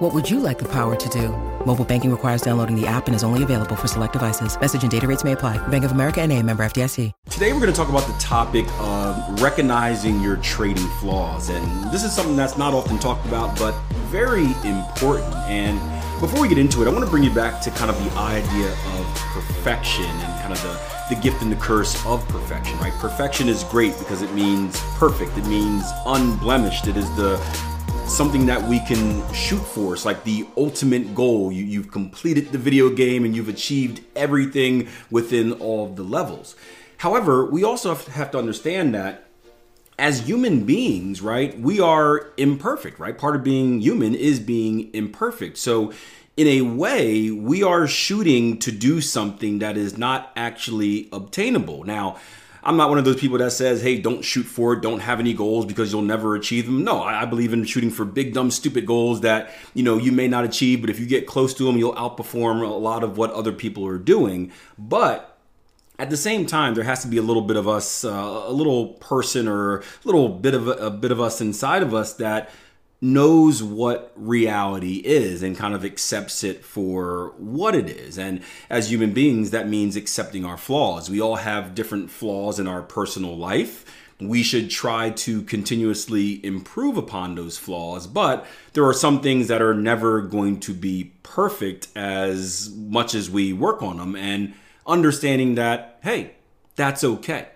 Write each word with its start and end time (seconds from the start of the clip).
What 0.00 0.14
would 0.14 0.30
you 0.30 0.40
like 0.40 0.58
the 0.58 0.64
power 0.64 0.96
to 0.96 1.08
do? 1.10 1.28
Mobile 1.66 1.84
banking 1.84 2.10
requires 2.10 2.40
downloading 2.40 2.74
the 2.74 2.86
app 2.86 3.06
and 3.06 3.14
is 3.14 3.22
only 3.22 3.42
available 3.42 3.76
for 3.76 3.86
select 3.86 4.14
devices. 4.14 4.58
Message 4.58 4.80
and 4.80 4.90
data 4.90 5.06
rates 5.06 5.24
may 5.24 5.32
apply. 5.32 5.58
Bank 5.68 5.84
of 5.84 5.92
America 5.92 6.22
and 6.22 6.32
a 6.32 6.42
member 6.42 6.64
FDIC. 6.64 7.12
Today 7.28 7.52
we're 7.52 7.60
going 7.60 7.70
to 7.70 7.76
talk 7.76 7.90
about 7.90 8.06
the 8.06 8.18
topic 8.18 8.64
of 8.78 9.42
recognizing 9.42 10.22
your 10.22 10.38
trading 10.38 10.88
flaws. 11.00 11.50
And 11.50 11.92
this 11.92 12.02
is 12.02 12.14
something 12.14 12.34
that's 12.34 12.56
not 12.56 12.72
often 12.72 12.98
talked 12.98 13.26
about, 13.26 13.58
but 13.58 13.74
very 14.08 14.46
important. 14.64 15.34
And 15.50 15.78
before 16.18 16.40
we 16.40 16.48
get 16.48 16.56
into 16.56 16.80
it, 16.80 16.88
I 16.88 16.92
want 16.92 17.04
to 17.04 17.10
bring 17.10 17.22
you 17.22 17.34
back 17.34 17.60
to 17.60 17.70
kind 17.72 17.90
of 17.90 18.02
the 18.02 18.10
idea 18.18 18.72
of 18.72 19.14
perfection 19.34 20.06
and 20.06 20.40
kind 20.40 20.54
of 20.54 20.62
the, 20.62 21.14
the 21.14 21.20
gift 21.20 21.42
and 21.42 21.52
the 21.52 21.56
curse 21.56 21.94
of 22.06 22.26
perfection, 22.28 22.78
right? 22.78 22.94
Perfection 22.94 23.50
is 23.50 23.64
great 23.64 23.98
because 23.98 24.22
it 24.22 24.32
means 24.32 24.80
perfect, 24.96 25.36
it 25.36 25.44
means 25.44 25.84
unblemished, 26.06 26.86
it 26.86 26.96
is 26.96 27.14
the 27.16 27.36
something 28.10 28.44
that 28.46 28.62
we 28.62 28.80
can 28.80 29.32
shoot 29.32 29.60
for. 29.60 29.94
It's 29.94 30.04
like 30.04 30.24
the 30.24 30.46
ultimate 30.56 31.14
goal. 31.14 31.52
You, 31.52 31.64
you've 31.64 31.90
completed 31.92 32.50
the 32.50 32.58
video 32.58 32.90
game 32.90 33.24
and 33.24 33.34
you've 33.34 33.48
achieved 33.48 34.02
everything 34.16 34.88
within 35.10 35.52
all 35.52 35.86
of 35.86 35.96
the 35.96 36.02
levels. 36.02 36.56
However, 36.98 37.46
we 37.46 37.62
also 37.62 37.94
have 37.94 38.30
to 38.32 38.38
understand 38.38 38.94
that 38.94 39.28
as 39.98 40.26
human 40.26 40.64
beings, 40.64 41.22
right, 41.22 41.58
we 41.58 41.78
are 41.78 42.32
imperfect, 42.36 42.98
right? 42.98 43.16
Part 43.16 43.36
of 43.36 43.44
being 43.44 43.80
human 43.80 44.14
is 44.14 44.40
being 44.40 44.92
imperfect. 44.92 45.56
So, 45.56 45.92
in 46.36 46.46
a 46.46 46.62
way, 46.62 47.30
we 47.30 47.62
are 47.62 47.86
shooting 47.86 48.58
to 48.60 48.72
do 48.72 49.00
something 49.00 49.58
that 49.58 49.76
is 49.76 49.98
not 49.98 50.32
actually 50.36 51.08
obtainable. 51.12 51.84
Now, 51.84 52.18
I'm 52.62 52.76
not 52.76 52.88
one 52.88 52.98
of 52.98 53.04
those 53.04 53.20
people 53.20 53.38
that 53.38 53.52
says, 53.52 53.82
hey, 53.82 53.98
don't 53.98 54.22
shoot 54.22 54.44
for 54.44 54.74
it, 54.74 54.82
don't 54.82 55.00
have 55.00 55.20
any 55.20 55.32
goals 55.32 55.64
because 55.64 55.92
you'll 55.92 56.02
never 56.02 56.34
achieve 56.34 56.66
them. 56.66 56.84
No, 56.84 57.02
I, 57.02 57.24
believe 57.24 57.52
in 57.52 57.64
shooting 57.64 57.90
for 57.90 58.04
big, 58.04 58.34
dumb, 58.34 58.50
stupid 58.50 58.86
goals 58.86 59.22
that, 59.22 59.50
you 59.74 59.82
know, 59.82 59.96
you 59.96 60.12
may 60.12 60.28
not 60.28 60.44
achieve, 60.44 60.80
but 60.80 60.90
if 60.90 61.00
you 61.00 61.06
get 61.06 61.26
close 61.26 61.54
to 61.54 61.64
them, 61.64 61.76
you'll 61.76 61.94
outperform 61.94 62.62
a 62.62 62.72
lot 62.72 63.02
of 63.02 63.16
what 63.16 63.30
other 63.32 63.52
people 63.52 63.86
are 63.86 63.98
doing. 63.98 64.52
But 64.76 65.38
at 65.98 66.10
the 66.10 66.16
same 66.16 66.46
time, 66.46 66.74
there 66.74 66.84
has 66.84 67.02
to 67.02 67.08
be 67.08 67.18
a 67.18 67.22
little 67.22 67.42
bit 67.42 67.56
of 67.56 67.68
us, 67.68 68.04
uh, 68.04 68.44
a 68.46 68.52
little 68.52 68.88
person 68.94 69.46
or 69.48 69.78
a 69.78 69.84
little 70.04 70.28
bit 70.28 70.54
of 70.54 70.68
a, 70.68 70.72
a 70.72 70.90
bit 70.90 71.12
of 71.12 71.20
us 71.20 71.40
inside 71.40 71.82
of 71.82 71.94
us 71.94 72.14
that 72.14 72.50
knows 73.00 73.62
what 73.62 74.12
reality 74.14 74.96
is 74.96 75.42
and 75.42 75.56
kind 75.56 75.74
of 75.74 75.84
accepts 75.84 76.44
it 76.44 76.64
for 76.64 77.32
what 77.38 77.74
it 77.74 77.88
is. 77.88 78.18
And 78.18 78.42
as 78.68 78.90
human 78.90 79.12
beings, 79.12 79.50
that 79.50 79.68
means 79.68 79.96
accepting 79.96 80.44
our 80.44 80.58
flaws. 80.58 81.08
We 81.08 81.20
all 81.20 81.36
have 81.36 81.74
different 81.74 82.10
flaws 82.10 82.60
in 82.60 82.66
our 82.66 82.82
personal 82.82 83.36
life. 83.36 83.84
We 84.20 84.42
should 84.42 84.68
try 84.68 85.10
to 85.10 85.40
continuously 85.42 86.44
improve 86.44 86.98
upon 86.98 87.36
those 87.36 87.56
flaws, 87.56 88.06
but 88.06 88.46
there 88.74 88.84
are 88.84 88.92
some 88.92 89.22
things 89.22 89.48
that 89.48 89.62
are 89.62 89.72
never 89.72 90.20
going 90.20 90.60
to 90.60 90.74
be 90.74 91.12
perfect 91.22 91.88
as 91.96 92.70
much 92.76 93.14
as 93.14 93.30
we 93.30 93.54
work 93.54 93.82
on 93.82 93.96
them. 93.96 94.14
And 94.14 94.52
understanding 94.86 95.54
that, 95.54 96.00
hey, 96.02 96.32
that's 96.76 97.02
okay. 97.02 97.48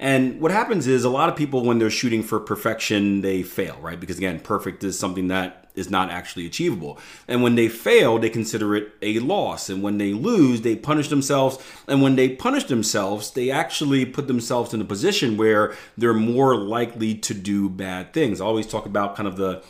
And 0.00 0.40
what 0.40 0.50
happens 0.50 0.86
is 0.86 1.04
a 1.04 1.10
lot 1.10 1.28
of 1.28 1.36
people, 1.36 1.62
when 1.62 1.78
they're 1.78 1.90
shooting 1.90 2.22
for 2.22 2.40
perfection, 2.40 3.20
they 3.20 3.42
fail, 3.42 3.76
right? 3.80 4.00
Because 4.00 4.16
again, 4.16 4.40
perfect 4.40 4.82
is 4.82 4.98
something 4.98 5.28
that 5.28 5.68
is 5.74 5.90
not 5.90 6.10
actually 6.10 6.46
achievable. 6.46 6.98
And 7.28 7.42
when 7.42 7.54
they 7.54 7.68
fail, 7.68 8.18
they 8.18 8.30
consider 8.30 8.74
it 8.74 8.92
a 9.02 9.18
loss. 9.18 9.68
And 9.68 9.82
when 9.82 9.98
they 9.98 10.14
lose, 10.14 10.62
they 10.62 10.74
punish 10.74 11.08
themselves. 11.08 11.58
And 11.86 12.00
when 12.00 12.16
they 12.16 12.30
punish 12.30 12.64
themselves, 12.64 13.30
they 13.32 13.50
actually 13.50 14.06
put 14.06 14.26
themselves 14.26 14.72
in 14.72 14.80
a 14.80 14.86
position 14.86 15.36
where 15.36 15.76
they're 15.98 16.14
more 16.14 16.56
likely 16.56 17.14
to 17.16 17.34
do 17.34 17.68
bad 17.68 18.14
things. 18.14 18.40
I 18.40 18.46
always 18.46 18.66
talk 18.66 18.86
about 18.86 19.16
kind 19.16 19.28
of 19.28 19.36
the 19.36 19.62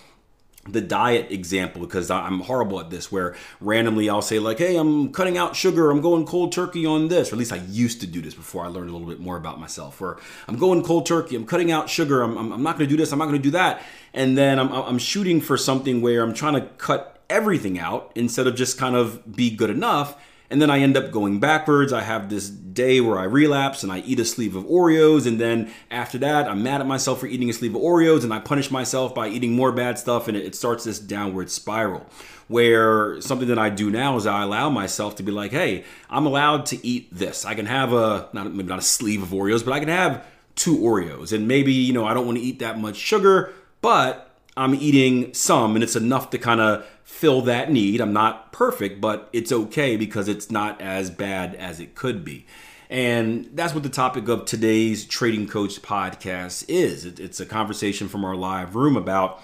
the 0.69 0.81
diet 0.81 1.31
example 1.31 1.81
because 1.81 2.11
I'm 2.11 2.41
horrible 2.41 2.81
at 2.81 2.91
this 2.91 3.11
where 3.11 3.35
randomly 3.61 4.11
I'll 4.11 4.21
say 4.21 4.39
like 4.39 4.59
hey 4.59 4.77
I'm 4.77 5.11
cutting 5.11 5.39
out 5.39 5.57
sugar. 5.57 5.91
I'm 5.91 6.03
going 6.03 6.27
cold 6.27 6.53
turkey 6.53 6.85
on 6.85 7.09
this 7.09 7.33
or 7.33 7.37
at 7.37 7.39
least 7.39 7.53
I 7.53 7.63
used 7.69 8.01
to 8.03 8.07
do 8.07 8.21
this 8.21 8.35
before 8.35 8.65
I 8.65 8.69
learned 8.69 8.91
a 8.91 8.93
little 8.93 9.09
bit 9.09 9.21
more 9.21 9.39
about 9.39 9.59
myself 9.59 10.01
or 10.03 10.21
I'm 10.49 10.57
going 10.57 10.83
cold 10.83 11.07
turkey. 11.07 11.35
I'm 11.35 11.47
cutting 11.47 11.73
out 11.73 11.89
sugar. 11.89 12.23
I'm, 12.23 12.37
I'm, 12.37 12.53
I'm 12.53 12.63
not 12.63 12.77
going 12.77 12.89
to 12.89 12.95
do 12.95 12.99
this. 12.99 13.11
I'm 13.11 13.19
not 13.19 13.27
going 13.27 13.39
to 13.39 13.43
do 13.43 13.53
that. 13.53 13.83
And 14.13 14.37
then 14.37 14.59
I'm, 14.59 14.71
I'm 14.71 14.99
shooting 14.99 15.41
for 15.41 15.57
something 15.57 16.03
where 16.03 16.23
I'm 16.23 16.35
trying 16.35 16.55
to 16.55 16.63
cut 16.77 17.23
everything 17.31 17.79
out 17.79 18.13
instead 18.15 18.47
of 18.47 18.55
just 18.55 18.77
kind 18.77 18.97
of 18.97 19.35
be 19.35 19.51
good 19.51 19.71
enough 19.71 20.21
and 20.51 20.61
then 20.61 20.71
I 20.71 20.81
end 20.81 20.97
up 20.97 21.13
going 21.13 21.39
backwards. 21.39 21.93
I 21.93 22.03
have 22.03 22.29
this 22.29 22.49
day 22.49 23.01
where 23.01 23.19
I 23.19 23.25
relapse 23.25 23.83
and 23.83 23.93
I 23.93 24.01
eat 24.01 24.19
a 24.19 24.25
sleeve 24.25 24.57
of 24.57 24.65
Oreos. 24.65 25.27
And 25.27 25.41
then 25.41 25.73
after 25.91 26.19
that, 26.19 26.49
I'm 26.49 26.63
mad 26.63 26.81
at 26.81 26.87
myself 26.87 27.21
for 27.21 27.27
eating 27.27 27.49
a 27.49 27.53
sleeve 27.53 27.75
of 27.75 27.81
Oreos 27.81 28.25
and 28.25 28.35
I 28.35 28.41
punish 28.41 28.71
myself 28.71 29.15
by 29.15 29.29
eating 29.29 29.53
more 29.53 29.71
bad 29.71 29.99
stuff. 29.99 30.27
And 30.27 30.37
it 30.37 30.55
starts 30.57 30.85
this 30.85 30.99
downward 30.99 31.51
spiral 31.51 32.07
where 32.49 33.21
something 33.21 33.47
that 33.47 33.61
I 33.61 33.71
do 33.71 33.91
now 33.91 34.17
is 34.17 34.27
I 34.27 34.43
allow 34.43 34.71
myself 34.71 35.17
to 35.17 35.23
be 35.23 35.31
like, 35.31 35.53
hey, 35.53 35.85
I'm 36.09 36.27
allowed 36.27 36.67
to 36.67 36.85
eat 36.85 37.15
this. 37.15 37.45
I 37.45 37.55
can 37.55 37.67
have 37.67 37.93
a, 37.93 38.29
not, 38.33 38.53
maybe 38.53 38.69
not 38.69 38.81
a 38.81 38.83
sleeve 38.83 39.23
of 39.23 39.29
Oreos, 39.29 39.65
but 39.65 39.73
I 39.73 39.79
can 39.79 39.89
have 39.89 40.27
two 40.57 40.77
Oreos. 40.79 41.33
And 41.33 41.47
maybe, 41.47 41.73
you 41.73 41.93
know, 41.93 42.05
I 42.05 42.13
don't 42.13 42.27
want 42.27 42.39
to 42.39 42.45
eat 42.45 42.59
that 42.59 42.77
much 42.77 42.97
sugar, 42.97 43.53
but 43.81 44.30
I'm 44.61 44.75
eating 44.75 45.33
some 45.33 45.75
and 45.75 45.83
it's 45.83 45.97
enough 45.97 46.29
to 46.31 46.39
kind 46.39 46.61
of 46.61 46.87
fill 47.03 47.41
that 47.43 47.73
need. 47.73 47.99
I'm 47.99 48.13
not 48.13 48.53
perfect, 48.53 49.01
but 49.01 49.31
it's 49.33 49.51
okay 49.51 49.97
because 49.97 50.29
it's 50.29 50.51
not 50.51 50.83
as 50.83 51.09
bad 51.09 51.55
as 51.55 51.81
it 51.81 51.95
could 51.95 52.27
be. 52.27 52.45
And 52.91 53.49
that's 53.55 53.73
what 53.73 53.85
the 53.85 53.89
topic 53.89 54.29
of 54.29 54.45
today's 54.45 55.07
Trading 55.07 55.49
Coach 55.49 55.81
podcast 55.81 56.67
is. 56.69 57.07
It's 57.07 57.41
a 57.41 57.47
conversation 57.47 58.07
from 58.07 58.23
our 58.23 58.37
live 58.37 58.75
room 58.75 58.99
about 58.99 59.41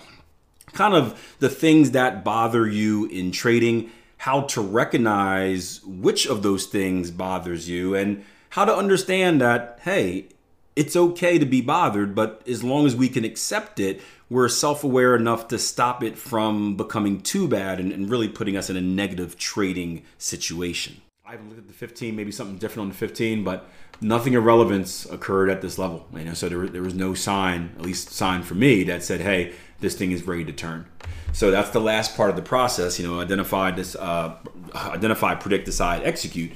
kind 0.75 0.93
of 0.93 1.37
the 1.38 1.48
things 1.48 1.93
that 1.93 2.22
bother 2.22 2.69
you 2.69 3.06
in 3.06 3.31
trading, 3.31 3.91
how 4.19 4.43
to 4.43 4.60
recognize 4.60 5.81
which 5.87 6.27
of 6.27 6.43
those 6.43 6.66
things 6.66 7.10
bothers 7.10 7.71
you, 7.71 7.94
and 7.94 8.22
how 8.50 8.66
to 8.66 8.77
understand 8.77 9.41
that, 9.41 9.78
hey, 9.83 10.28
it's 10.77 10.94
okay 10.94 11.38
to 11.38 11.47
be 11.47 11.62
bothered, 11.62 12.15
but 12.15 12.43
as 12.47 12.62
long 12.62 12.84
as 12.84 12.94
we 12.94 13.09
can 13.09 13.25
accept 13.25 13.81
it, 13.81 14.03
we're 14.29 14.49
self 14.49 14.83
aware 14.83 15.15
enough 15.15 15.49
to 15.49 15.59
stop 15.59 16.03
it 16.03 16.19
from 16.19 16.77
becoming 16.77 17.21
too 17.21 17.47
bad 17.47 17.79
and, 17.79 17.93
and, 17.93 18.11
really 18.11 18.29
putting 18.29 18.57
us 18.57 18.69
in 18.69 18.77
a 18.77 18.81
negative 18.81 19.39
trading 19.39 20.03
situation. 20.19 21.01
I 21.25 21.33
haven't 21.33 21.49
looked 21.49 21.61
at 21.61 21.67
the 21.67 21.75
15, 21.75 22.15
maybe 22.15 22.33
something 22.33 22.57
different 22.59 22.83
on 22.83 22.89
the 22.89 22.95
15, 22.95 23.45
but 23.45 23.69
nothing 24.01 24.35
of 24.37 24.45
relevance 24.45 25.07
occurred 25.07 25.51
at 25.51 25.61
this 25.61 25.79
level. 25.79 26.07
You 26.15 26.25
know, 26.25 26.35
so 26.35 26.49
there, 26.49 26.67
there 26.69 26.83
was 26.83 26.95
no 26.95 27.15
sign, 27.15 27.73
at 27.77 27.83
least 27.83 28.11
sign 28.11 28.43
for 28.43 28.55
me, 28.55 28.85
that 28.85 29.03
said, 29.03 29.21
hey, 29.21 29.55
this 29.81 29.97
thing 29.97 30.13
is 30.13 30.27
ready 30.27 30.45
to 30.45 30.53
turn. 30.53 30.87
So 31.33 31.51
that's 31.51 31.71
the 31.71 31.81
last 31.81 32.17
part 32.17 32.31
of 32.31 32.37
the 32.37 32.43
process. 32.43 32.99
You 32.99 33.07
know, 33.07 33.21
identify 33.21 33.73
this, 33.73 33.97
uh, 33.97 34.37
identify, 34.75 35.35
predict, 35.35 35.67
decide, 35.67 36.03
execute. 36.05 36.53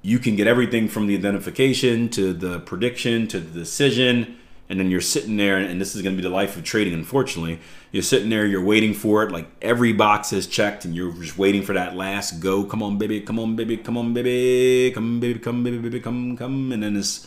You 0.00 0.18
can 0.18 0.36
get 0.36 0.46
everything 0.46 0.88
from 0.88 1.06
the 1.06 1.16
identification 1.16 2.08
to 2.10 2.32
the 2.32 2.60
prediction 2.60 3.28
to 3.28 3.40
the 3.40 3.50
decision 3.50 4.38
and 4.68 4.78
then 4.78 4.90
you're 4.90 5.00
sitting 5.00 5.36
there 5.36 5.56
and 5.56 5.80
this 5.80 5.96
is 5.96 6.02
going 6.02 6.14
to 6.14 6.22
be 6.22 6.28
the 6.28 6.34
life 6.34 6.56
of 6.56 6.64
trading 6.64 6.92
unfortunately. 6.92 7.60
You're 7.90 8.02
sitting 8.02 8.28
there 8.28 8.46
you're 8.46 8.64
waiting 8.64 8.92
for 8.92 9.22
it 9.22 9.32
like 9.32 9.48
every 9.62 9.92
box 9.92 10.32
is 10.32 10.46
checked 10.46 10.84
and 10.84 10.94
you're 10.94 11.12
just 11.12 11.38
waiting 11.38 11.62
for 11.62 11.72
that 11.72 11.96
last 11.96 12.40
go 12.40 12.64
come 12.64 12.82
on 12.82 12.98
baby 12.98 13.20
come 13.20 13.38
on 13.38 13.56
baby 13.56 13.76
come 13.76 13.96
on 13.96 14.12
baby 14.12 14.92
come 14.94 15.20
baby 15.20 15.38
come 15.38 15.64
baby 15.64 15.78
baby 15.78 16.00
come 16.00 16.36
come 16.36 16.72
and 16.72 16.82
then 16.82 16.96
it's 16.96 17.26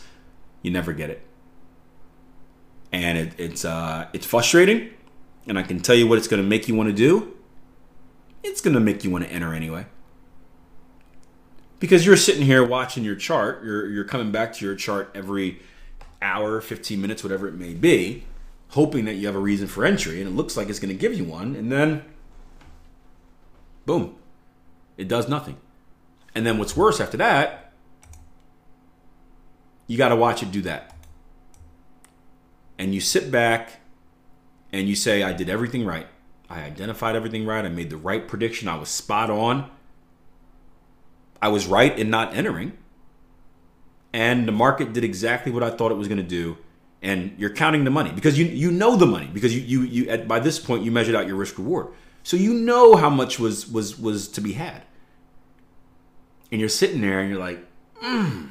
you 0.62 0.70
never 0.70 0.92
get 0.92 1.10
it. 1.10 1.22
And 2.92 3.18
it, 3.18 3.34
it's 3.38 3.64
uh 3.64 4.08
it's 4.12 4.26
frustrating 4.26 4.90
and 5.48 5.58
i 5.58 5.62
can 5.62 5.80
tell 5.80 5.96
you 5.96 6.06
what 6.06 6.18
it's 6.18 6.28
going 6.28 6.42
to 6.42 6.48
make 6.48 6.68
you 6.68 6.74
want 6.74 6.88
to 6.88 6.94
do. 6.94 7.34
It's 8.44 8.60
going 8.60 8.74
to 8.74 8.80
make 8.80 9.04
you 9.04 9.10
want 9.10 9.24
to 9.24 9.30
enter 9.30 9.54
anyway. 9.54 9.86
Because 11.78 12.04
you're 12.06 12.16
sitting 12.16 12.42
here 12.42 12.64
watching 12.64 13.02
your 13.02 13.16
chart 13.16 13.64
you're 13.64 13.88
you're 13.88 14.04
coming 14.04 14.30
back 14.30 14.52
to 14.54 14.64
your 14.64 14.76
chart 14.76 15.10
every 15.16 15.60
hour, 16.22 16.60
15 16.60 17.00
minutes, 17.00 17.22
whatever 17.22 17.48
it 17.48 17.54
may 17.54 17.74
be, 17.74 18.24
hoping 18.70 19.04
that 19.04 19.14
you 19.14 19.26
have 19.26 19.36
a 19.36 19.40
reason 19.40 19.68
for 19.68 19.84
entry, 19.84 20.20
and 20.20 20.30
it 20.30 20.32
looks 20.32 20.56
like 20.56 20.68
it's 20.68 20.78
going 20.78 20.94
to 20.94 20.98
give 20.98 21.12
you 21.12 21.24
one, 21.24 21.54
and 21.54 21.70
then 21.70 22.02
boom, 23.84 24.14
it 24.96 25.08
does 25.08 25.28
nothing. 25.28 25.56
And 26.34 26.46
then 26.46 26.58
what's 26.58 26.76
worse 26.76 27.00
after 27.00 27.16
that, 27.18 27.72
you 29.86 29.98
got 29.98 30.08
to 30.08 30.16
watch 30.16 30.42
it 30.42 30.50
do 30.50 30.62
that. 30.62 30.94
And 32.78 32.94
you 32.94 33.00
sit 33.00 33.30
back 33.30 33.80
and 34.72 34.88
you 34.88 34.94
say, 34.94 35.22
I 35.22 35.32
did 35.32 35.50
everything 35.50 35.84
right. 35.84 36.06
I 36.48 36.62
identified 36.62 37.14
everything 37.14 37.46
right. 37.46 37.64
I 37.64 37.68
made 37.68 37.90
the 37.90 37.96
right 37.96 38.26
prediction. 38.26 38.68
I 38.68 38.76
was 38.76 38.88
spot 38.88 39.30
on. 39.30 39.70
I 41.40 41.48
was 41.48 41.66
right 41.66 41.96
in 41.98 42.08
not 42.08 42.34
entering. 42.34 42.72
And 44.12 44.46
the 44.46 44.52
market 44.52 44.92
did 44.92 45.04
exactly 45.04 45.52
what 45.52 45.62
I 45.62 45.70
thought 45.70 45.90
it 45.90 45.96
was 45.96 46.08
going 46.08 46.18
to 46.18 46.24
do, 46.24 46.58
and 47.00 47.34
you're 47.38 47.54
counting 47.54 47.84
the 47.84 47.90
money 47.90 48.12
because 48.12 48.38
you 48.38 48.44
you 48.44 48.70
know 48.70 48.96
the 48.96 49.06
money 49.06 49.28
because 49.32 49.54
you 49.56 49.62
you 49.62 49.82
you 49.82 50.10
at, 50.10 50.28
by 50.28 50.38
this 50.40 50.58
point 50.58 50.84
you 50.84 50.90
measured 50.90 51.14
out 51.14 51.26
your 51.26 51.36
risk 51.36 51.58
reward, 51.58 51.88
so 52.22 52.36
you 52.36 52.54
know 52.54 52.96
how 52.96 53.10
much 53.10 53.38
was 53.38 53.68
was 53.70 53.98
was 53.98 54.28
to 54.28 54.40
be 54.40 54.52
had, 54.52 54.82
and 56.50 56.60
you're 56.60 56.68
sitting 56.68 57.00
there 57.00 57.20
and 57.20 57.30
you're 57.30 57.40
like, 57.40 57.64
mm. 58.02 58.50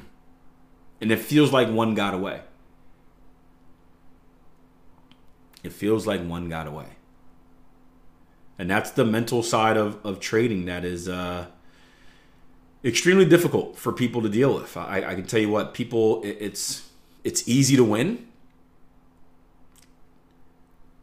and 1.00 1.12
it 1.12 1.18
feels 1.18 1.52
like 1.52 1.68
one 1.68 1.94
got 1.94 2.14
away. 2.14 2.40
It 5.62 5.72
feels 5.72 6.06
like 6.06 6.24
one 6.24 6.48
got 6.48 6.66
away. 6.66 6.86
And 8.58 8.70
that's 8.70 8.90
the 8.90 9.04
mental 9.04 9.42
side 9.42 9.76
of, 9.76 10.04
of 10.04 10.20
trading 10.20 10.66
that 10.66 10.84
is 10.84 11.08
uh, 11.08 11.46
extremely 12.84 13.24
difficult 13.24 13.76
for 13.76 13.92
people 13.92 14.22
to 14.22 14.28
deal 14.28 14.54
with. 14.54 14.76
I, 14.76 15.04
I 15.04 15.14
can 15.14 15.26
tell 15.26 15.40
you 15.40 15.48
what, 15.48 15.74
people, 15.74 16.22
it, 16.22 16.36
it's 16.40 16.88
it's 17.24 17.46
easy 17.48 17.76
to 17.76 17.84
win. 17.84 18.26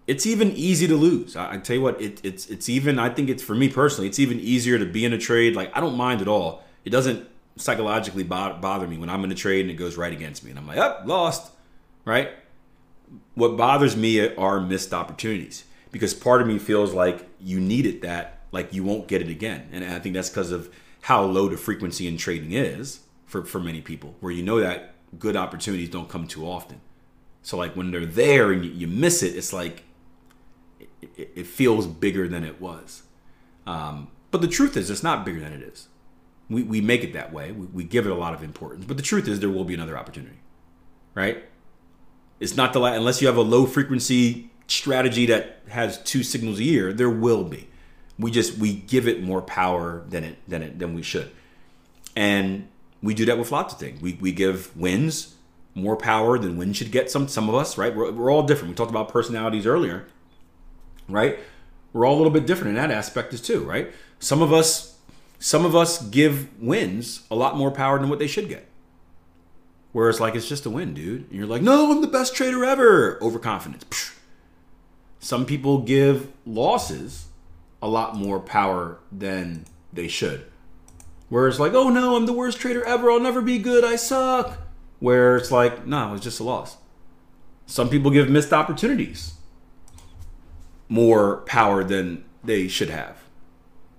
It's 0.08 0.26
even 0.26 0.52
easy 0.52 0.88
to 0.88 0.96
lose. 0.96 1.36
I, 1.36 1.54
I 1.54 1.58
tell 1.58 1.76
you 1.76 1.82
what, 1.82 2.02
it, 2.02 2.20
it's 2.24 2.48
it's 2.48 2.70
even. 2.70 3.00
I 3.00 3.10
think 3.10 3.30
it's 3.30 3.44
for 3.44 3.56
me 3.56 3.70
personally. 3.70 4.08
It's 4.08 4.20
even 4.20 4.40
easier 4.40 4.78
to 4.80 4.86
be 4.86 5.06
in 5.06 5.14
a 5.14 5.18
trade. 5.18 5.56
Like 5.56 5.76
I 5.76 5.80
don't 5.80 5.96
mind 5.96 6.22
at 6.22 6.28
all. 6.28 6.64
It 6.86 6.90
doesn't 6.90 7.28
psychologically 7.56 8.24
bother 8.24 8.88
me 8.88 8.98
when 8.98 9.10
I'm 9.10 9.24
in 9.24 9.32
a 9.32 9.36
trade 9.36 9.62
and 9.62 9.72
it 9.72 9.76
goes 9.76 9.98
right 9.98 10.14
against 10.14 10.44
me, 10.44 10.52
and 10.52 10.60
I'm 10.60 10.66
like, 10.66 10.78
up, 10.78 11.02
oh, 11.04 11.08
lost, 11.08 11.52
right? 12.06 12.32
what 13.36 13.58
bothers 13.58 13.96
me 13.96 14.34
are 14.36 14.60
missed 14.60 14.94
opportunities 14.94 15.64
because 15.92 16.14
part 16.14 16.42
of 16.42 16.48
me 16.48 16.60
feels 16.60 16.94
like 16.94 17.28
you 17.40 17.60
needed 17.60 18.02
that, 18.02 18.40
like 18.52 18.74
you 18.74 18.84
won't 18.84 19.08
get 19.08 19.22
it 19.22 19.30
again. 19.30 19.68
And 19.72 19.84
I 19.84 20.00
think 20.00 20.14
that's 20.14 20.30
because 20.30 20.52
of 20.52 20.74
how 21.02 21.24
low 21.24 21.50
the 21.50 21.58
frequency 21.58 22.08
in 22.08 22.18
trading 22.18 22.52
is 22.52 23.02
for, 23.26 23.46
for 23.46 23.60
many 23.60 23.82
people, 23.82 24.16
where 24.20 24.32
you 24.32 24.44
know 24.44 24.60
that 24.60 24.94
good 25.18 25.36
opportunities 25.36 25.90
don't 25.90 26.10
come 26.10 26.28
too 26.28 26.46
often. 26.46 26.82
So, 27.42 27.58
like 27.58 27.76
when 27.76 27.92
they're 27.92 28.06
there 28.06 28.52
and 28.52 28.66
you, 28.66 28.88
miss 28.88 29.24
it, 29.24 29.36
it's 29.36 29.54
like 29.54 29.84
it, 31.02 31.32
it, 31.36 31.48
feels 31.48 31.88
bigger 31.88 32.28
than 32.28 32.44
it 32.44 32.60
was. 32.60 33.04
Um, 33.66 34.10
but 34.32 34.42
the 34.42 34.48
truth 34.48 34.76
is, 34.76 34.90
it's 34.90 35.04
not 35.04 35.26
bigger 35.26 35.40
than 35.40 35.54
it 35.54 35.62
is. 35.62 35.88
We, 36.50 36.64
we 36.64 36.82
make 36.82 37.04
it 37.04 37.14
that 37.14 37.32
way. 37.32 37.52
We, 37.52 37.68
we 37.68 37.84
give 37.84 38.06
it 38.06 38.12
a 38.12 38.16
lot 38.16 38.34
of 38.34 38.44
importance. 38.44 38.86
But 38.86 38.98
the 38.98 39.04
truth 39.04 39.28
is, 39.28 39.40
there 39.40 39.50
will 39.50 39.64
be 39.64 39.74
another 39.74 39.98
opportunity, 39.98 40.40
right? 41.16 41.44
It's 42.40 42.56
not 42.56 42.74
the 42.74 42.82
unless 42.82 43.22
you 43.22 43.28
have 43.28 43.38
a 43.38 43.42
low 43.42 43.66
frequency 43.66 44.50
strategy 44.68 45.26
that 45.28 45.62
has 45.70 46.02
two 46.04 46.24
signals 46.24 46.60
a 46.60 46.64
year. 46.64 46.94
There 46.94 47.10
will 47.10 47.44
be. 47.44 47.70
We 48.20 48.32
just 48.32 48.58
we 48.60 48.74
give 48.74 49.08
it 49.08 49.24
more 49.24 49.42
power 49.42 50.04
than 50.10 50.24
it 50.24 50.38
than 50.48 50.62
it 50.62 50.78
than 50.78 50.94
we 50.94 51.02
should, 51.02 51.32
and 52.16 52.68
we 53.02 53.14
do 53.16 53.26
that 53.26 53.40
with 53.40 53.52
lots 53.52 53.74
of 53.74 53.80
things. 53.80 54.02
We 54.02 54.14
we 54.22 54.32
give 54.34 54.76
wins 54.78 55.36
more 55.76 55.96
power 55.96 56.38
than 56.38 56.58
wins 56.58 56.78
should 56.78 56.92
get. 56.92 57.10
Some 57.10 57.28
some 57.30 57.50
of 57.50 57.56
us, 57.56 57.78
right? 57.78 57.96
We're, 57.96 58.12
we're 58.12 58.32
all 58.32 58.44
different. 58.44 58.70
We 58.70 58.76
talked 58.76 58.92
about 58.92 59.10
personalities 59.10 59.66
earlier, 59.66 60.08
right? 61.08 61.40
We're 61.94 62.06
all 62.06 62.16
a 62.16 62.20
little 62.20 62.34
bit 62.34 62.46
different 62.46 62.70
in 62.70 62.76
that 62.76 62.92
aspect 62.92 63.34
as 63.34 63.42
too, 63.42 63.64
right? 63.64 63.92
Some 64.20 64.42
of 64.42 64.52
us 64.54 64.98
some 65.40 65.66
of 65.66 65.76
us 65.76 66.02
give 66.10 66.50
wins 66.62 67.24
a 67.32 67.36
lot 67.36 67.56
more 67.56 67.72
power 67.72 67.98
than 68.00 68.10
what 68.10 68.20
they 68.20 68.28
should 68.28 68.50
get. 68.50 68.68
whereas 69.92 70.20
like 70.20 70.36
it's 70.36 70.48
just 70.50 70.66
a 70.66 70.70
win, 70.70 70.94
dude. 70.94 71.24
And 71.30 71.34
you're 71.34 71.48
like, 71.48 71.62
no, 71.62 71.92
I'm 71.92 72.02
the 72.02 72.08
best 72.08 72.36
trader 72.36 72.64
ever. 72.66 73.18
Overconfidence. 73.24 74.14
Some 75.20 75.46
people 75.46 75.80
give 75.80 76.32
losses 76.46 77.29
a 77.82 77.88
lot 77.88 78.16
more 78.16 78.40
power 78.40 79.00
than 79.12 79.66
they 79.94 80.08
should. 80.08 80.46
Where 81.30 81.48
it's 81.48 81.60
like, 81.60 81.74
oh 81.74 81.90
no, 81.90 82.16
I'm 82.16 82.26
the 82.26 82.34
worst 82.34 82.60
trader 82.60 82.84
ever. 82.84 83.12
I'll 83.12 83.20
never 83.20 83.42
be 83.42 83.60
good. 83.60 83.84
I 83.84 83.96
suck. 83.96 84.58
Where 85.00 85.38
it's 85.38 85.52
like, 85.52 85.86
no, 85.86 86.14
it's 86.14 86.24
just 86.24 86.40
a 86.40 86.44
loss. 86.44 86.78
Some 87.66 87.90
people 87.90 88.12
give 88.12 88.30
missed 88.30 88.52
opportunities 88.52 89.34
more 90.88 91.38
power 91.46 91.84
than 91.84 92.26
they 92.44 92.68
should 92.68 92.90
have 92.90 93.20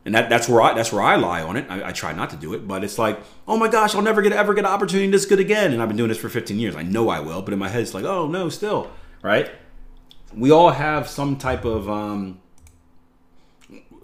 and 0.04 0.14
that, 0.14 0.30
that's 0.30 0.48
where 0.48 0.62
I 0.62 0.74
that's 0.74 0.92
where 0.92 1.02
I 1.02 1.16
lie 1.16 1.42
on 1.42 1.56
it. 1.56 1.66
I, 1.68 1.88
I, 1.88 1.92
try 1.92 2.12
not 2.12 2.30
to 2.30 2.36
do 2.36 2.54
it, 2.54 2.66
but 2.66 2.82
it's 2.82 2.98
like, 2.98 3.20
oh 3.46 3.56
my 3.56 3.68
gosh, 3.68 3.94
I'll 3.94 4.02
never 4.02 4.22
get 4.22 4.32
ever 4.32 4.54
get 4.54 4.64
an 4.64 4.70
opportunity 4.70 5.10
this 5.10 5.26
good 5.26 5.40
again. 5.40 5.72
And 5.72 5.82
I've 5.82 5.88
been 5.88 5.96
doing 5.96 6.08
this 6.08 6.18
for 6.18 6.28
15 6.28 6.58
years. 6.58 6.74
I 6.74 6.82
know 6.82 7.10
I 7.10 7.20
will, 7.20 7.42
but 7.42 7.52
in 7.52 7.58
my 7.58 7.68
head 7.68 7.82
it's 7.82 7.92
like, 7.92 8.04
oh 8.04 8.26
no, 8.26 8.48
still 8.48 8.90
right. 9.22 9.50
We 10.34 10.50
all 10.50 10.70
have 10.70 11.08
some 11.08 11.36
type 11.36 11.64
of 11.64 11.90
um, 11.90 12.40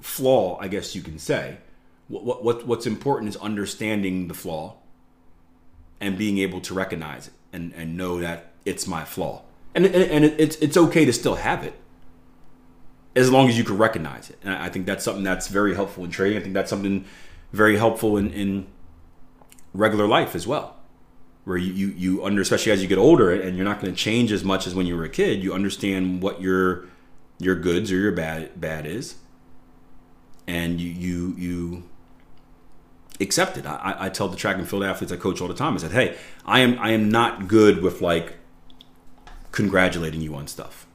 flaw, 0.01 0.59
I 0.61 0.69
guess 0.69 0.95
you 0.95 1.03
can 1.03 1.19
say. 1.19 1.59
What, 2.09 2.45
what 2.45 2.67
what's 2.67 2.87
important 2.87 3.31
is 3.31 3.37
understanding 3.37 4.29
the 4.29 4.35
flaw 4.35 4.77
and 6.01 6.17
being 6.17 6.39
able 6.39 6.61
to 6.63 6.75
recognize 6.75 7.29
it 7.29 7.35
and 7.53 7.73
and 7.75 7.97
know 7.97 8.21
that 8.21 8.53
it's 8.65 8.87
my 8.87 9.05
flaw. 9.05 9.43
And 9.75 9.85
and, 9.87 9.95
and 9.97 10.25
it, 10.25 10.35
it's 10.39 10.57
it's 10.57 10.77
okay 10.77 11.05
to 11.05 11.13
still 11.13 11.37
have 11.37 11.65
it 11.65 11.75
as 13.17 13.31
long 13.31 13.49
as 13.49 13.57
you 13.57 13.65
can 13.65 13.79
recognize 13.79 14.31
it. 14.31 14.39
And 14.45 14.55
I 14.55 14.69
think 14.69 14.87
that's 14.87 15.03
something 15.03 15.25
that's 15.25 15.49
very 15.49 15.75
helpful 15.75 16.05
in 16.05 16.11
trading. 16.11 16.39
I 16.39 16.43
think 16.43 16.55
that's 16.55 16.69
something 16.69 17.07
very 17.51 17.79
helpful 17.79 18.19
in, 18.19 18.31
in 18.31 18.67
regular 19.73 20.07
life 20.07 20.35
as 20.35 20.47
well. 20.47 20.77
Where 21.45 21.57
you, 21.57 21.73
you, 21.73 21.87
you 21.97 22.25
under, 22.25 22.43
especially 22.43 22.73
as 22.73 22.83
you 22.83 22.89
get 22.89 22.99
older 22.99 23.33
and 23.33 23.57
you're 23.57 23.65
not 23.65 23.81
going 23.81 23.93
to 23.93 23.99
change 23.99 24.33
as 24.33 24.45
much 24.45 24.67
as 24.67 24.75
when 24.75 24.87
you 24.87 24.97
were 24.97 25.05
a 25.05 25.09
kid, 25.09 25.43
you 25.43 25.55
understand 25.55 26.21
what 26.23 26.41
your 26.41 26.87
your 27.39 27.55
goods 27.55 27.93
or 27.93 27.97
your 27.97 28.13
bad 28.13 28.61
bad 28.61 28.85
is. 28.85 29.17
And 30.47 30.81
you 30.81 30.91
you 30.91 31.35
you 31.37 31.83
accept 33.21 33.57
it. 33.57 33.67
I, 33.67 33.97
I 33.99 34.09
tell 34.09 34.29
the 34.29 34.37
track 34.37 34.57
and 34.57 34.69
field 34.69 34.85
athletes 34.85 35.13
I 35.13 35.17
coach 35.17 35.41
all 35.41 35.49
the 35.49 35.55
time, 35.55 35.75
I 35.75 35.79
said, 35.79 35.93
hey, 35.93 36.17
I 36.45 36.61
am 36.61 36.79
I 36.79 36.91
am 36.91 37.11
not 37.11 37.49
good 37.49 37.83
with 37.83 38.01
like 38.01 38.37
congratulating 39.53 40.21
you 40.21 40.35
on 40.35 40.47
stuff. 40.47 40.87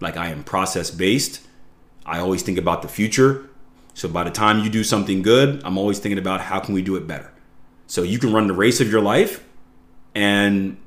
Like 0.00 0.16
I 0.16 0.28
am 0.28 0.44
process 0.44 0.90
based 0.90 1.46
I 2.04 2.18
always 2.18 2.42
think 2.42 2.58
about 2.58 2.82
the 2.82 2.88
future. 2.88 3.48
So 3.94 4.08
by 4.08 4.24
the 4.24 4.30
time 4.30 4.64
you 4.64 4.70
do 4.70 4.84
something 4.84 5.22
good, 5.22 5.62
I'm 5.64 5.78
always 5.78 5.98
thinking 5.98 6.18
about 6.18 6.40
how 6.40 6.60
can 6.60 6.74
we 6.74 6.82
do 6.82 6.96
it 6.96 7.06
better. 7.06 7.30
So 7.86 8.02
you 8.02 8.18
can 8.18 8.32
run 8.32 8.46
the 8.46 8.54
race 8.54 8.80
of 8.80 8.90
your 8.90 9.02
life 9.02 9.44
and 10.14 10.78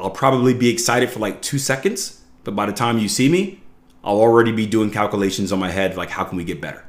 I'll 0.00 0.10
probably 0.10 0.54
be 0.54 0.68
excited 0.68 1.10
for 1.10 1.20
like 1.20 1.40
2 1.42 1.58
seconds, 1.58 2.22
but 2.44 2.56
by 2.56 2.66
the 2.66 2.72
time 2.72 2.98
you 2.98 3.08
see 3.08 3.28
me, 3.28 3.62
I'll 4.04 4.20
already 4.20 4.50
be 4.50 4.66
doing 4.66 4.90
calculations 4.90 5.52
on 5.52 5.60
my 5.60 5.70
head 5.70 5.96
like 5.96 6.10
how 6.10 6.24
can 6.24 6.36
we 6.36 6.44
get 6.44 6.60
better. 6.60 6.84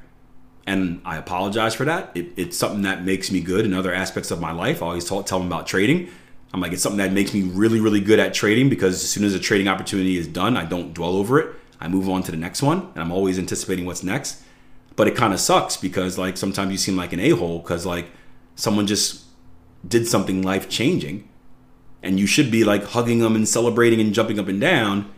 And 0.66 1.02
I 1.04 1.18
apologize 1.18 1.76
for 1.76 1.86
that. 1.86 2.12
It, 2.16 2.28
it's 2.38 2.58
something 2.58 2.84
that 2.84 3.04
makes 3.04 3.32
me 3.32 3.42
good 3.42 3.66
in 3.66 3.74
other 3.74 3.94
aspects 3.94 4.32
of 4.32 4.40
my 4.40 4.52
life. 4.52 4.82
I 4.82 4.88
always 4.88 5.06
talk, 5.06 5.26
tell 5.26 5.40
them 5.40 5.48
about 5.48 5.68
trading. 5.68 6.10
I'm 6.54 6.62
like, 6.62 6.72
it's 6.72 6.84
something 6.84 7.00
that 7.00 7.12
makes 7.12 7.34
me 7.34 7.42
really, 7.42 7.80
really 7.80 8.00
good 8.00 8.20
at 8.20 8.34
trading 8.34 8.70
because 8.70 8.96
as 8.96 9.10
soon 9.10 9.24
as 9.24 9.34
a 9.34 9.40
trading 9.40 9.68
opportunity 9.68 10.18
is 10.18 10.28
done, 10.28 10.56
I 10.56 10.66
don't 10.66 10.94
dwell 10.94 11.16
over 11.16 11.40
it. 11.40 11.56
I 11.82 11.88
move 11.90 12.08
on 12.08 12.24
to 12.24 12.32
the 12.32 12.38
next 12.38 12.62
one, 12.62 12.92
and 12.94 13.04
I'm 13.04 13.12
always 13.12 13.38
anticipating 13.38 13.86
what's 13.86 14.04
next. 14.04 14.42
But 14.96 15.08
it 15.08 15.16
kind 15.16 15.34
of 15.34 15.40
sucks 15.40 15.76
because 15.76 16.18
like 16.18 16.38
sometimes 16.38 16.72
you 16.72 16.78
seem 16.78 16.96
like 16.96 17.12
an 17.12 17.20
a 17.20 17.32
hole 17.32 17.60
because 17.60 17.86
like 17.86 18.12
someone 18.56 18.88
just 18.88 19.24
did 19.86 20.08
something 20.08 20.44
life 20.44 20.70
changing, 20.70 21.28
and 22.02 22.20
you 22.20 22.28
should 22.28 22.52
be 22.52 22.64
like 22.64 22.84
hugging 22.84 23.20
them 23.20 23.36
and 23.36 23.48
celebrating 23.48 24.00
and 24.00 24.14
jumping 24.14 24.40
up 24.40 24.48
and 24.48 24.62
down. 24.62 25.12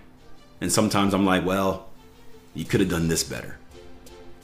And 0.62 0.72
sometimes 0.72 1.14
I'm 1.14 1.26
like, 1.26 1.46
well, 1.46 1.90
you 2.56 2.64
could 2.64 2.80
have 2.80 2.90
done 2.90 3.10
this 3.10 3.24
better. 3.24 3.60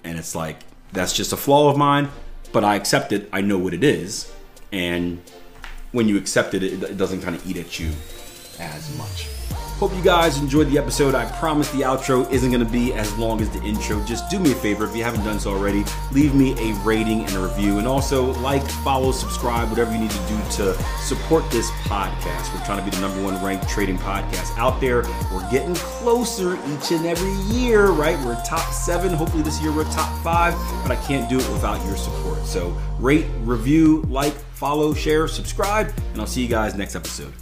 And 0.04 0.20
it's 0.20 0.36
like 0.36 0.58
that's 0.92 1.14
just 1.14 1.34
a 1.34 1.38
flaw 1.38 1.70
of 1.70 1.78
mine, 1.78 2.10
but 2.52 2.64
I 2.64 2.76
accept 2.76 3.12
it. 3.12 3.30
I 3.32 3.42
know 3.42 3.58
what 3.58 3.74
it 3.74 3.84
is, 3.84 4.32
and 4.72 5.22
when 5.92 6.08
you 6.08 6.18
accept 6.18 6.54
it, 6.54 6.64
it, 6.64 6.98
doesn't 6.98 7.22
kind 7.22 7.36
of 7.36 7.46
eat 7.50 7.58
at 7.58 7.80
you 7.80 7.92
as 8.60 8.96
much. 8.98 9.28
Hope 9.82 9.96
you 9.96 10.04
guys 10.04 10.38
enjoyed 10.38 10.68
the 10.68 10.78
episode. 10.78 11.16
I 11.16 11.26
promise 11.40 11.72
the 11.72 11.82
outro 11.82 12.32
isn't 12.32 12.52
going 12.52 12.64
to 12.64 12.72
be 12.72 12.94
as 12.94 13.18
long 13.18 13.42
as 13.42 13.50
the 13.50 13.60
intro. 13.64 14.00
Just 14.06 14.30
do 14.30 14.38
me 14.38 14.52
a 14.52 14.56
favor 14.56 14.86
if 14.86 14.96
you 14.96 15.02
haven't 15.02 15.24
done 15.24 15.40
so 15.40 15.50
already, 15.50 15.84
leave 16.12 16.36
me 16.36 16.52
a 16.52 16.76
rating 16.84 17.22
and 17.22 17.34
a 17.34 17.40
review. 17.40 17.80
And 17.80 17.88
also 17.88 18.32
like, 18.42 18.62
follow, 18.84 19.12
subscribe, 19.12 19.72
whatever 19.72 19.92
you 19.92 19.98
need 19.98 20.12
to 20.12 20.28
do 20.28 20.38
to 20.58 20.84
support 21.00 21.50
this 21.50 21.72
podcast. 21.86 22.54
We're 22.54 22.64
trying 22.64 22.78
to 22.78 22.84
be 22.84 22.92
the 22.92 23.02
number 23.02 23.24
one 23.24 23.44
ranked 23.44 23.68
trading 23.70 23.98
podcast 23.98 24.56
out 24.56 24.80
there. 24.80 25.02
We're 25.34 25.50
getting 25.50 25.74
closer 25.74 26.60
each 26.68 26.92
and 26.92 27.08
every 27.08 27.34
year, 27.52 27.88
right? 27.88 28.24
We're 28.24 28.40
top 28.44 28.72
seven. 28.72 29.12
Hopefully 29.12 29.42
this 29.42 29.60
year 29.64 29.76
we're 29.76 29.86
top 29.86 30.16
five, 30.24 30.54
but 30.84 30.92
I 30.92 31.02
can't 31.08 31.28
do 31.28 31.40
it 31.40 31.50
without 31.50 31.84
your 31.88 31.98
support. 31.98 32.46
So 32.46 32.70
rate, 33.00 33.26
review, 33.40 34.04
like, 34.10 34.34
follow, 34.54 34.94
share, 34.94 35.28
subscribe, 35.28 35.92
and 36.12 36.22
I'll 36.22 36.28
see 36.28 36.44
you 36.44 36.50
guys 36.50 36.76
next 36.76 36.96
episode. 36.96 37.34